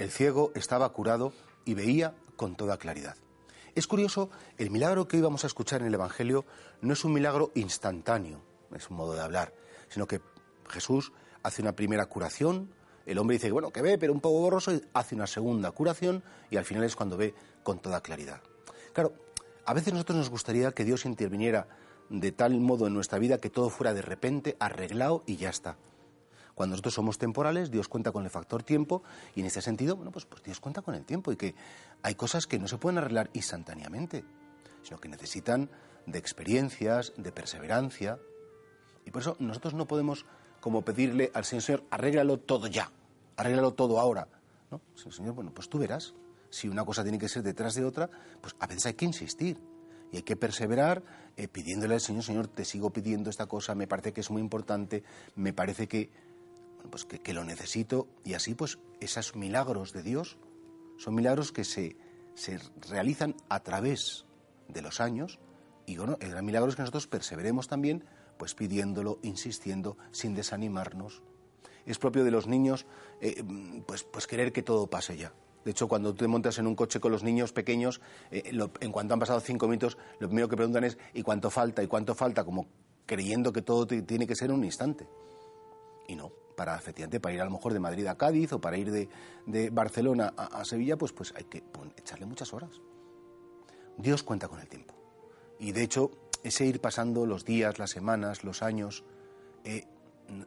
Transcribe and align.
El 0.00 0.10
ciego 0.10 0.50
estaba 0.54 0.90
curado 0.94 1.34
y 1.66 1.74
veía 1.74 2.14
con 2.36 2.56
toda 2.56 2.78
claridad. 2.78 3.16
Es 3.74 3.86
curioso, 3.86 4.30
el 4.56 4.70
milagro 4.70 5.06
que 5.06 5.18
hoy 5.18 5.22
vamos 5.22 5.44
a 5.44 5.46
escuchar 5.46 5.82
en 5.82 5.88
el 5.88 5.92
Evangelio 5.92 6.46
no 6.80 6.94
es 6.94 7.04
un 7.04 7.12
milagro 7.12 7.52
instantáneo, 7.54 8.40
es 8.74 8.88
un 8.88 8.96
modo 8.96 9.12
de 9.12 9.20
hablar, 9.20 9.52
sino 9.90 10.06
que 10.06 10.22
Jesús 10.70 11.12
hace 11.42 11.60
una 11.60 11.76
primera 11.76 12.06
curación, 12.06 12.72
el 13.04 13.18
hombre 13.18 13.36
dice, 13.36 13.50
bueno, 13.50 13.72
que 13.72 13.82
ve, 13.82 13.98
pero 13.98 14.14
un 14.14 14.22
poco 14.22 14.40
borroso, 14.40 14.72
y 14.72 14.82
hace 14.94 15.14
una 15.14 15.26
segunda 15.26 15.70
curación 15.72 16.24
y 16.48 16.56
al 16.56 16.64
final 16.64 16.84
es 16.84 16.96
cuando 16.96 17.18
ve 17.18 17.34
con 17.62 17.78
toda 17.78 18.00
claridad. 18.00 18.40
Claro, 18.94 19.12
a 19.66 19.74
veces 19.74 19.92
nosotros 19.92 20.16
nos 20.16 20.30
gustaría 20.30 20.72
que 20.72 20.86
Dios 20.86 21.04
interviniera 21.04 21.68
de 22.08 22.32
tal 22.32 22.58
modo 22.58 22.86
en 22.86 22.94
nuestra 22.94 23.18
vida 23.18 23.36
que 23.36 23.50
todo 23.50 23.68
fuera 23.68 23.92
de 23.92 24.00
repente 24.00 24.56
arreglado 24.60 25.24
y 25.26 25.36
ya 25.36 25.50
está. 25.50 25.76
Cuando 26.60 26.74
nosotros 26.74 26.92
somos 26.92 27.16
temporales, 27.16 27.70
Dios 27.70 27.88
cuenta 27.88 28.12
con 28.12 28.22
el 28.22 28.28
factor 28.28 28.62
tiempo 28.62 29.02
y 29.34 29.40
en 29.40 29.46
ese 29.46 29.62
sentido, 29.62 29.96
bueno, 29.96 30.12
pues, 30.12 30.26
pues 30.26 30.42
Dios 30.42 30.60
cuenta 30.60 30.82
con 30.82 30.94
el 30.94 31.06
tiempo 31.06 31.32
y 31.32 31.36
que 31.36 31.54
hay 32.02 32.14
cosas 32.16 32.46
que 32.46 32.58
no 32.58 32.68
se 32.68 32.76
pueden 32.76 32.98
arreglar 32.98 33.30
instantáneamente, 33.32 34.26
sino 34.82 35.00
que 35.00 35.08
necesitan 35.08 35.70
de 36.04 36.18
experiencias, 36.18 37.14
de 37.16 37.32
perseverancia. 37.32 38.18
Y 39.06 39.10
por 39.10 39.22
eso 39.22 39.36
nosotros 39.38 39.72
no 39.72 39.86
podemos 39.86 40.26
como 40.60 40.82
pedirle 40.82 41.30
al 41.32 41.46
Señor, 41.46 41.62
Señor, 41.62 41.84
arréglalo 41.88 42.36
todo 42.40 42.66
ya, 42.66 42.92
arréglalo 43.38 43.72
todo 43.72 43.98
ahora. 43.98 44.28
¿No? 44.70 44.82
Señor, 44.96 45.32
bueno, 45.32 45.52
pues 45.54 45.70
tú 45.70 45.78
verás. 45.78 46.12
Si 46.50 46.68
una 46.68 46.84
cosa 46.84 47.02
tiene 47.02 47.18
que 47.18 47.30
ser 47.30 47.42
detrás 47.42 47.74
de 47.74 47.86
otra, 47.86 48.10
pues 48.42 48.54
a 48.60 48.66
veces 48.66 48.84
hay 48.84 48.92
que 48.92 49.06
insistir 49.06 49.58
y 50.12 50.16
hay 50.16 50.22
que 50.24 50.36
perseverar 50.36 51.02
eh, 51.38 51.48
pidiéndole 51.48 51.94
al 51.94 52.00
Señor, 52.02 52.22
Señor, 52.22 52.48
te 52.48 52.66
sigo 52.66 52.90
pidiendo 52.90 53.30
esta 53.30 53.46
cosa, 53.46 53.74
me 53.74 53.86
parece 53.86 54.12
que 54.12 54.20
es 54.20 54.30
muy 54.30 54.42
importante, 54.42 55.02
me 55.36 55.54
parece 55.54 55.88
que, 55.88 56.10
pues 56.90 57.04
que, 57.04 57.34
lo 57.34 57.44
necesito 57.44 58.08
y 58.24 58.34
así 58.34 58.54
pues 58.54 58.78
esos 59.00 59.36
milagros 59.36 59.92
de 59.92 60.02
Dios 60.02 60.38
son 60.98 61.14
milagros 61.14 61.52
que 61.52 61.64
se, 61.64 61.96
se 62.34 62.58
realizan 62.88 63.34
a 63.48 63.60
través 63.60 64.26
de 64.68 64.82
los 64.82 65.00
años 65.00 65.38
y 65.86 65.96
bueno, 65.96 66.16
el 66.20 66.30
gran 66.30 66.44
milagro 66.44 66.68
es 66.68 66.76
que 66.76 66.82
nosotros 66.82 67.06
perseveremos 67.06 67.68
también 67.68 68.04
pues 68.38 68.54
pidiéndolo, 68.54 69.18
insistiendo, 69.22 69.98
sin 70.12 70.34
desanimarnos. 70.34 71.22
Es 71.84 71.98
propio 71.98 72.24
de 72.24 72.30
los 72.30 72.46
niños 72.46 72.86
eh, 73.20 73.42
pues, 73.86 74.04
pues 74.04 74.26
querer 74.26 74.52
que 74.52 74.62
todo 74.62 74.86
pase 74.86 75.16
ya. 75.16 75.32
De 75.64 75.72
hecho, 75.72 75.88
cuando 75.88 76.12
tú 76.14 76.24
te 76.24 76.28
montas 76.28 76.58
en 76.58 76.66
un 76.66 76.74
coche 76.74 77.00
con 77.00 77.12
los 77.12 77.22
niños 77.22 77.52
pequeños, 77.52 78.00
eh, 78.30 78.50
en 78.80 78.92
cuanto 78.92 79.14
han 79.14 79.20
pasado 79.20 79.40
cinco 79.40 79.68
minutos, 79.68 79.98
lo 80.18 80.28
primero 80.28 80.48
que 80.48 80.56
preguntan 80.56 80.84
es 80.84 80.96
¿y 81.12 81.22
cuánto 81.22 81.50
falta? 81.50 81.82
¿y 81.82 81.86
cuánto 81.86 82.14
falta? 82.14 82.44
Como 82.44 82.68
creyendo 83.04 83.52
que 83.52 83.60
todo 83.60 83.86
tiene 83.86 84.26
que 84.26 84.36
ser 84.36 84.52
un 84.52 84.64
instante. 84.64 85.08
Y 86.08 86.16
no, 86.16 86.32
para 86.60 86.76
efectivamente, 86.76 87.20
para 87.20 87.34
ir 87.34 87.40
a 87.40 87.46
lo 87.46 87.52
mejor 87.52 87.72
de 87.72 87.80
Madrid 87.80 88.06
a 88.06 88.18
Cádiz 88.18 88.52
o 88.52 88.60
para 88.60 88.76
ir 88.76 88.90
de, 88.90 89.70
Barcelona 89.70 90.34
a, 90.36 90.62
Sevilla, 90.66 90.98
pues, 90.98 91.10
pues 91.10 91.32
hay 91.34 91.44
que 91.44 91.62
echarle 91.96 92.26
muchas 92.26 92.52
horas. 92.52 92.82
Dios 93.96 94.22
cuenta 94.22 94.46
con 94.46 94.60
el 94.60 94.68
tiempo. 94.68 94.92
Y 95.58 95.72
de 95.72 95.82
hecho, 95.82 96.10
ese 96.42 96.66
ir 96.66 96.82
pasando 96.82 97.24
los 97.24 97.46
días, 97.46 97.78
las 97.78 97.88
semanas, 97.88 98.44
los 98.44 98.62
años, 98.62 99.04
eh, 99.64 99.86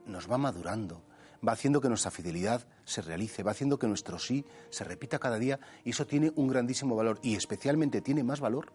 nos 0.06 0.30
va 0.30 0.38
madurando, 0.38 1.02
va 1.45 1.53
haciendo 1.53 1.81
que 1.81 1.89
nuestra 1.89 2.11
fidelidad 2.11 2.67
se 2.86 3.02
realice, 3.02 3.41
va 3.41 3.50
haciendo 3.50 3.80
que 3.80 3.88
nuestro 3.88 4.19
sí 4.19 4.45
se 4.69 4.84
repita 4.84 5.17
cada 5.17 5.39
día 5.39 5.59
y 5.84 5.89
eso 5.89 6.06
tiene 6.06 6.31
un 6.36 6.47
grandísimo 6.47 6.95
valor 6.95 7.17
y 7.23 7.34
especialmente 7.34 8.02
tiene 8.02 8.23
más 8.23 8.39
valor 8.39 8.72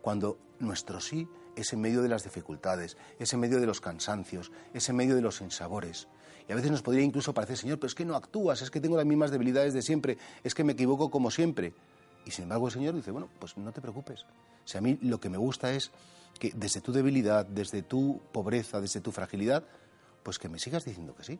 cuando 0.00 0.38
nuestro 0.58 1.00
sí 1.00 1.28
es 1.56 1.72
en 1.72 1.80
medio 1.80 2.02
de 2.02 2.08
las 2.08 2.24
dificultades, 2.24 2.96
es 3.18 3.32
en 3.32 3.40
medio 3.40 3.60
de 3.60 3.66
los 3.66 3.80
cansancios, 3.80 4.50
es 4.72 4.88
en 4.88 4.96
medio 4.96 5.14
de 5.14 5.22
los 5.22 5.40
insabores. 5.40 6.08
Y 6.48 6.52
a 6.52 6.56
veces 6.56 6.70
nos 6.70 6.82
podría 6.82 7.04
incluso 7.04 7.34
parecer, 7.34 7.56
Señor, 7.56 7.78
pero 7.78 7.88
es 7.88 7.94
que 7.94 8.04
no 8.04 8.16
actúas, 8.16 8.62
es 8.62 8.70
que 8.70 8.80
tengo 8.80 8.96
las 8.96 9.06
mismas 9.06 9.30
debilidades 9.30 9.74
de 9.74 9.82
siempre, 9.82 10.18
es 10.42 10.54
que 10.54 10.64
me 10.64 10.72
equivoco 10.72 11.10
como 11.10 11.30
siempre. 11.30 11.74
Y 12.24 12.30
sin 12.30 12.44
embargo 12.44 12.66
el 12.66 12.72
Señor 12.72 12.94
dice, 12.94 13.10
bueno, 13.10 13.28
pues 13.38 13.56
no 13.56 13.72
te 13.72 13.80
preocupes. 13.80 14.26
Si 14.64 14.76
a 14.76 14.80
mí 14.80 14.98
lo 15.02 15.20
que 15.20 15.28
me 15.28 15.38
gusta 15.38 15.72
es 15.72 15.90
que 16.38 16.52
desde 16.54 16.80
tu 16.80 16.92
debilidad, 16.92 17.46
desde 17.46 17.82
tu 17.82 18.20
pobreza, 18.32 18.80
desde 18.80 19.00
tu 19.00 19.12
fragilidad, 19.12 19.64
pues 20.22 20.38
que 20.38 20.48
me 20.48 20.58
sigas 20.58 20.84
diciendo 20.84 21.14
que 21.14 21.24
sí. 21.24 21.38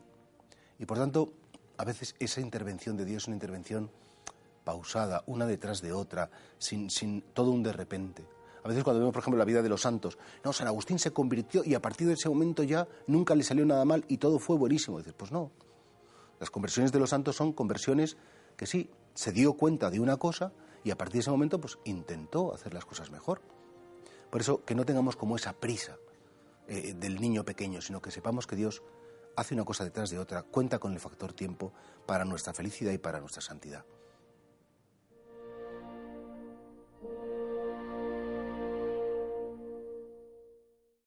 Y 0.79 0.85
por 0.85 0.97
tanto, 0.97 1.33
a 1.77 1.85
veces 1.85 2.15
esa 2.19 2.41
intervención 2.41 2.97
de 2.97 3.05
Dios 3.05 3.23
es 3.23 3.27
una 3.27 3.35
intervención 3.35 3.89
pausada, 4.63 5.23
una 5.25 5.45
detrás 5.45 5.81
de 5.81 5.91
otra, 5.93 6.29
sin, 6.57 6.89
sin 6.89 7.21
todo 7.33 7.51
un 7.51 7.63
de 7.63 7.73
repente. 7.73 8.23
A 8.63 8.67
veces 8.67 8.83
cuando 8.83 8.99
vemos, 8.99 9.13
por 9.13 9.21
ejemplo, 9.21 9.37
la 9.37 9.45
vida 9.45 9.61
de 9.61 9.69
los 9.69 9.81
santos, 9.81 10.17
no, 10.43 10.53
San 10.53 10.67
Agustín 10.67 10.99
se 10.99 11.11
convirtió 11.11 11.63
y 11.65 11.73
a 11.73 11.81
partir 11.81 12.07
de 12.07 12.13
ese 12.13 12.29
momento 12.29 12.63
ya 12.63 12.87
nunca 13.07 13.35
le 13.35 13.43
salió 13.43 13.65
nada 13.65 13.85
mal 13.85 14.05
y 14.07 14.17
todo 14.17 14.39
fue 14.39 14.57
buenísimo. 14.57 14.99
Dices, 14.99 15.13
pues 15.13 15.31
no. 15.31 15.51
Las 16.39 16.49
conversiones 16.49 16.91
de 16.91 16.99
los 16.99 17.09
santos 17.09 17.35
son 17.35 17.53
conversiones 17.53 18.17
que 18.57 18.65
sí, 18.65 18.89
se 19.13 19.31
dio 19.31 19.53
cuenta 19.53 19.89
de 19.89 19.99
una 19.99 20.17
cosa 20.17 20.53
y 20.83 20.91
a 20.91 20.97
partir 20.97 21.15
de 21.15 21.19
ese 21.19 21.31
momento 21.31 21.59
pues 21.59 21.77
intentó 21.85 22.53
hacer 22.53 22.73
las 22.73 22.85
cosas 22.85 23.11
mejor. 23.11 23.41
Por 24.29 24.41
eso 24.41 24.63
que 24.63 24.75
no 24.75 24.85
tengamos 24.85 25.15
como 25.15 25.35
esa 25.35 25.53
prisa 25.53 25.97
eh, 26.67 26.93
del 26.93 27.19
niño 27.19 27.43
pequeño, 27.43 27.81
sino 27.81 28.01
que 28.01 28.11
sepamos 28.11 28.47
que 28.47 28.55
Dios 28.55 28.81
hace 29.35 29.53
una 29.53 29.65
cosa 29.65 29.83
detrás 29.83 30.09
de 30.09 30.19
otra, 30.19 30.43
cuenta 30.43 30.79
con 30.79 30.93
el 30.93 30.99
factor 30.99 31.33
tiempo 31.33 31.73
para 32.05 32.25
nuestra 32.25 32.53
felicidad 32.53 32.91
y 32.91 32.97
para 32.97 33.19
nuestra 33.19 33.41
santidad. 33.41 33.85